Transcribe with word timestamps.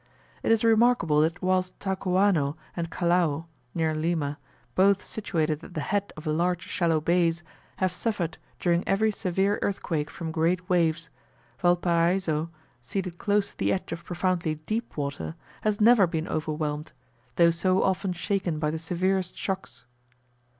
It 0.41 0.51
is 0.51 0.63
remarkable 0.63 1.21
that 1.21 1.43
whilst 1.43 1.79
Talcahuano 1.79 2.55
and 2.75 2.89
Callao 2.89 3.45
(near 3.75 3.93
Lima), 3.93 4.39
both 4.73 5.03
situated 5.03 5.63
at 5.63 5.75
the 5.75 5.81
head 5.81 6.11
of 6.17 6.25
large 6.25 6.63
shallow 6.63 6.99
bays, 6.99 7.43
have 7.75 7.93
suffered 7.93 8.39
during 8.59 8.83
every 8.87 9.11
severe 9.11 9.59
earthquake 9.61 10.09
from 10.09 10.31
great 10.31 10.67
waves, 10.67 11.11
Valparaiso, 11.61 12.49
seated 12.81 13.19
close 13.19 13.51
to 13.51 13.57
the 13.59 13.71
edge 13.71 13.91
of 13.91 14.03
profoundly 14.03 14.55
deep 14.65 14.97
water, 14.97 15.35
has 15.61 15.79
never 15.79 16.07
been 16.07 16.27
overwhelmed, 16.27 16.93
though 17.35 17.51
so 17.51 17.83
often 17.83 18.11
shaken 18.11 18.57
by 18.57 18.71
the 18.71 18.79
severest 18.79 19.37
shocks. 19.37 19.85